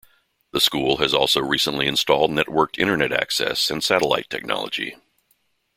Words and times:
The 0.49 0.59
school 0.59 0.97
has 0.97 1.13
also 1.13 1.41
recently 1.41 1.85
installed 1.85 2.31
networked 2.31 2.79
internet 2.79 3.11
access 3.11 3.69
and 3.69 3.83
satellite 3.83 4.31
technology. 4.31 4.95